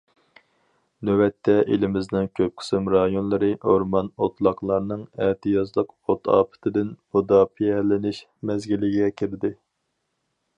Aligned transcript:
نۆۋەتتە، 1.09 1.53
ئېلىمىزنىڭ 1.73 2.29
كۆپ 2.39 2.55
قىسىم 2.61 2.89
رايونلىرى 2.93 3.49
ئورمان، 3.73 4.09
ئوتلاقلارنىڭ 4.27 5.03
ئەتىيازلىق 5.27 5.93
ئوت 5.99 6.31
ئاپىتىدىن 6.37 6.91
مۇداپىئەلىنىش 7.19 8.25
مەزگىلىگە 8.53 9.13
كىردى. 9.23 9.55